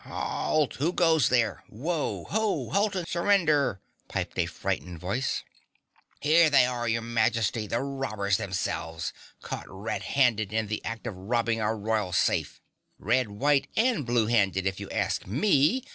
[0.03, 0.77] "Halt!
[0.77, 1.63] Who goes there!
[1.69, 2.23] Whoa!
[2.31, 2.71] HO!
[2.71, 5.43] Halt and Surrender!" piped a frightened voice.
[6.19, 11.15] "Here they are, your Majesty, the robbers themselves, caught red handed in the act of
[11.15, 12.59] robbing our royal safe!"
[12.97, 15.83] "Red white and blue handed, if you ask me!"